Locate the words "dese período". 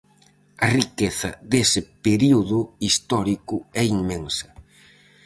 1.51-2.59